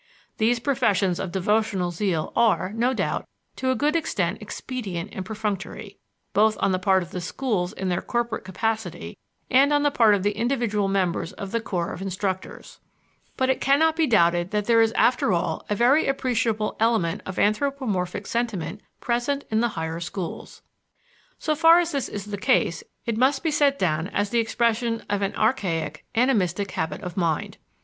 These 0.39 0.57
professions 0.57 1.19
of 1.19 1.31
devotional 1.31 1.91
zeal 1.91 2.33
are, 2.35 2.73
no 2.73 2.91
doubt, 2.91 3.27
to 3.57 3.69
a 3.69 3.75
good 3.75 3.95
extent 3.95 4.41
expedient 4.41 5.11
and 5.13 5.23
perfunctory, 5.23 5.99
both 6.33 6.57
on 6.59 6.71
the 6.71 6.79
part 6.79 7.03
of 7.03 7.11
the 7.11 7.21
schools 7.21 7.71
in 7.73 7.89
their 7.89 8.01
corporate 8.01 8.43
capacity, 8.43 9.19
and 9.51 9.71
on 9.71 9.83
the 9.83 9.91
part 9.91 10.15
of 10.15 10.23
the 10.23 10.31
individual 10.31 10.87
members 10.87 11.33
of 11.33 11.51
the 11.51 11.61
corps 11.61 11.93
of 11.93 12.01
instructors; 12.01 12.79
but 13.37 13.47
it 13.51 13.61
can 13.61 13.77
not 13.77 13.95
be 13.95 14.07
doubted 14.07 14.49
that 14.49 14.65
there 14.65 14.81
is 14.81 14.91
after 14.93 15.33
all 15.33 15.67
a 15.69 15.75
very 15.75 16.07
appreciable 16.07 16.75
element 16.79 17.21
of 17.27 17.37
anthropomorphic 17.37 18.25
sentiment 18.25 18.81
present 19.01 19.45
in 19.51 19.59
the 19.59 19.67
higher 19.77 19.99
schools. 19.99 20.63
So 21.37 21.53
far 21.53 21.77
as 21.77 21.91
this 21.91 22.09
is 22.09 22.25
the 22.25 22.39
case 22.39 22.83
it 23.05 23.17
must 23.19 23.43
be 23.43 23.51
set 23.51 23.77
down 23.77 24.07
as 24.07 24.31
the 24.31 24.39
expression 24.39 25.03
of 25.11 25.21
an 25.21 25.35
archaic, 25.35 26.05
animistic 26.15 26.71
habit 26.71 27.01
of 27.03 27.17
mind. 27.17 27.59